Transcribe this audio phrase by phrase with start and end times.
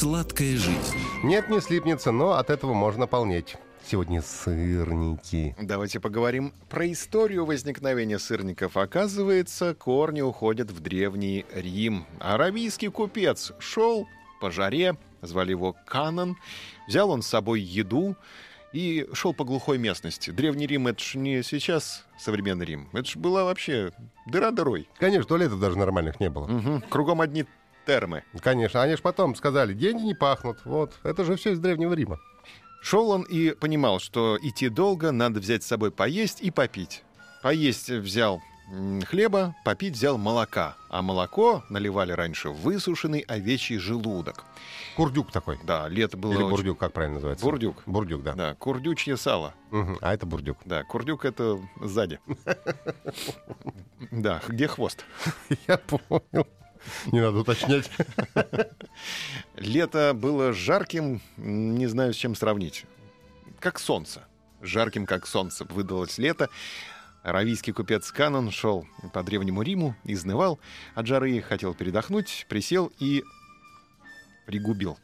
[0.00, 0.96] Сладкая жизнь.
[1.22, 3.56] Нет, не слипнется, но от этого можно полнеть.
[3.86, 5.54] Сегодня сырники.
[5.60, 8.78] Давайте поговорим про историю возникновения сырников.
[8.78, 12.06] Оказывается, корни уходят в Древний Рим.
[12.18, 14.08] Аравийский купец шел
[14.40, 16.38] по жаре, звали его Канан,
[16.88, 18.16] взял он с собой еду
[18.72, 20.30] и шел по глухой местности.
[20.30, 22.88] Древний Рим— это ж не сейчас современный Рим.
[22.94, 23.92] Это ж была вообще
[24.26, 24.88] дыра дырой.
[24.98, 26.46] Конечно, туалетов даже нормальных не было.
[26.46, 26.80] Мгм.
[26.88, 27.44] Кругом одни
[27.86, 28.24] термы.
[28.40, 30.58] Конечно, они же потом сказали, деньги не пахнут.
[30.64, 32.18] Вот, это же все из Древнего Рима.
[32.82, 37.04] Шел он и понимал, что идти долго, надо взять с собой поесть и попить.
[37.42, 38.40] Поесть взял
[39.06, 40.76] хлеба, попить взял молока.
[40.88, 44.44] А молоко наливали раньше в высушенный овечий желудок.
[44.96, 45.58] Курдюк такой.
[45.64, 47.44] Да, лето было Или очень- бурдюк, как правильно называется?
[47.44, 47.82] Бурдюк.
[47.86, 48.34] Бурдюк, да.
[48.34, 49.54] Да, курдючье сало.
[49.70, 50.58] Мгм, А это бурдюк.
[50.64, 52.18] Да, курдюк это сзади.
[54.10, 55.04] Да, где хвост?
[55.68, 56.46] Я понял.
[57.06, 57.90] Не надо уточнять.
[59.56, 62.84] Лето было жарким, не знаю, с чем сравнить.
[63.58, 64.24] Как солнце.
[64.62, 65.64] Жарким, как солнце.
[65.64, 66.48] Выдалось лето.
[67.22, 70.58] Аравийский купец Канон шел по Древнему Риму, изнывал
[70.94, 73.22] от жары, хотел передохнуть, присел и
[74.46, 74.98] пригубил.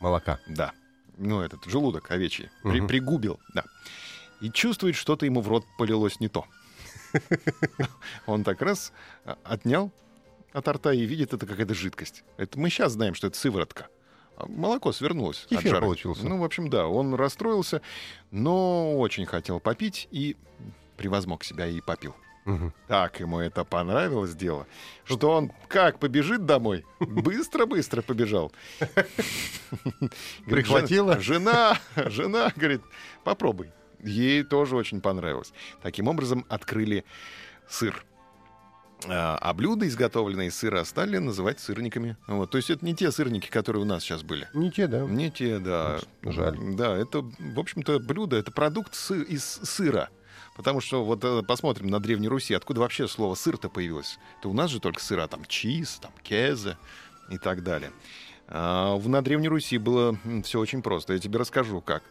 [0.00, 0.38] Молока.
[0.46, 0.72] Да.
[1.16, 2.50] Ну, этот желудок овечий.
[2.62, 2.88] При- Мгм.
[2.88, 3.64] пригубил, да.
[4.40, 6.44] И чувствует, что-то ему в рот полилось не то.
[8.26, 8.92] Он так раз
[9.24, 9.90] а, отнял
[10.52, 12.24] от рта и видит, это какая-то жидкость.
[12.36, 13.88] Это мы сейчас знаем, что это сыворотка.
[14.36, 16.26] А Молоко свернулось Кефир получился.
[16.26, 17.82] Ну, в общем, да, он расстроился,
[18.30, 20.36] но очень хотел попить и
[20.96, 22.14] превозмог себя и попил.
[22.44, 22.72] Мгм.
[22.86, 24.66] Так ему это понравилось дело,
[25.04, 28.52] что он как побежит домой, быстро-быстро побежал.
[30.00, 30.12] Говорит,
[30.46, 31.20] Прихватило?
[31.20, 32.80] Жена, жена, говорит,
[33.24, 33.70] попробуй.
[34.02, 35.52] Ей тоже очень понравилось.
[35.82, 37.04] Таким образом, открыли
[37.68, 38.04] сыр.
[39.06, 42.16] А а блюда, изготовленные из сыра, стали называть сырниками.
[42.26, 42.50] Вот.
[42.50, 44.48] То есть это не те сырники, которые у нас сейчас были.
[44.54, 45.00] Не те, да.
[45.00, 45.98] Не те, да.
[46.22, 46.56] Жаль.
[46.74, 50.08] Да, это, в общем-то, блюдо, это продукт сы- из сыра.
[50.56, 54.18] Потому что вот э, посмотрим на Древней Руси, откуда вообще слово сыр-то появилось.
[54.40, 56.76] Это у нас же только сыра, там чиз, там кезе
[57.30, 57.92] и так далее.
[58.48, 61.12] А на Древней Руси было все очень просто.
[61.12, 62.02] Я тебе расскажу, как.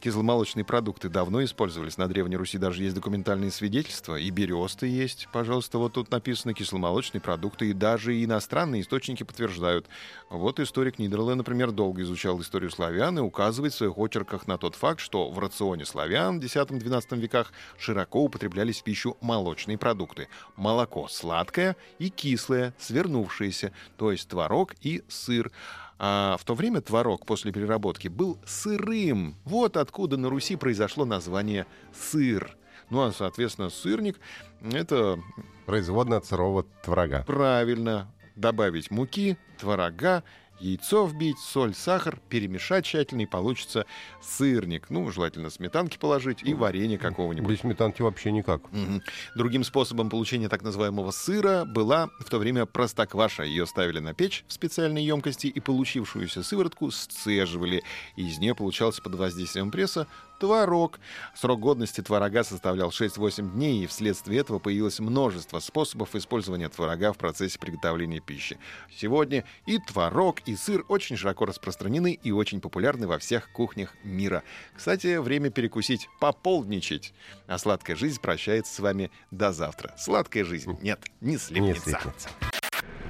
[0.00, 5.78] Кисломолочные продукты давно использовались на Древней Руси, даже есть документальные свидетельства, и бересты есть, пожалуйста,
[5.78, 9.86] вот тут написано кисломолочные продукты, и даже иностранные источники подтверждают.
[10.30, 14.74] Вот историк Нидерле, например, долго изучал историю славян и указывает в своих очерках на тот
[14.74, 20.28] факт, что в рационе славян в X-XII веках широко употреблялись в пищу молочные продукты.
[20.56, 25.52] Молоко сладкое и кислое, свернувшееся, то есть творог и сыр.
[25.98, 29.36] А в то время творог после переработки был сырым.
[29.44, 32.56] Вот откуда на Руси произошло название сыр.
[32.90, 34.18] Ну а, соответственно, сырник—
[34.62, 35.20] это
[35.66, 37.24] Производная от сырого творога.
[37.26, 40.24] правильно добавить муки, творога,
[40.62, 43.86] яйцо вбить, соль, сахар, перемешать тщательно, и получится
[44.20, 44.90] сырник.
[44.90, 47.50] Ну, желательно сметанки положить и варенье какого-нибудь.
[47.50, 48.70] Без сметанки вообще никак.
[48.72, 49.02] Мгм.
[49.36, 53.42] Другим способом получения так называемого сыра была в то время простокваша.
[53.42, 57.82] Ее ставили на печь в специальной емкости и получившуюся сыворотку сцеживали.
[58.16, 60.06] И из нее получался под воздействием пресса
[60.42, 60.98] творог.
[61.36, 67.16] Срок годности творога составлял 6-8 дней, и вследствие этого появилось множество способов использования творога в
[67.16, 68.58] процессе приготовления пищи.
[68.90, 74.42] Сегодня и творог, и сыр очень широко распространены и очень популярны во всех кухнях мира.
[74.74, 77.14] Кстати, время перекусить, пополдничать.
[77.46, 79.94] А сладкая жизнь прощается с вами до завтра.
[79.98, 81.98] Сладкая жизнь нет, не Не слепнется.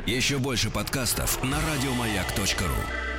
[0.07, 3.12] Еще больше подкастов на радиомаяк.ру.